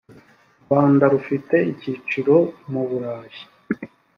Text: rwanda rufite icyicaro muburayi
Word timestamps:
rwanda 0.63 1.03
rufite 1.13 1.55
icyicaro 1.71 2.35
muburayi 2.71 3.41